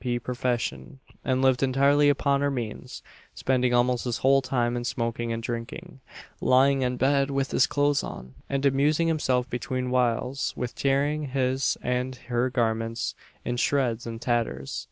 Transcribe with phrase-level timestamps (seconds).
[0.03, 0.17] P.
[0.17, 3.03] profession, and lived entirely upon her means,
[3.35, 5.99] spending almost his whole time in smoking and drinking,
[6.39, 11.77] lying in bed with his clothes on, and amusing himself between whiles with tearing his
[11.83, 13.13] and her garments
[13.45, 14.79] in shreds and tatters.